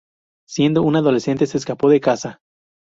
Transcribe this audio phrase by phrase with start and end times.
[0.47, 2.39] Siendo un adolescente se escapó de casa.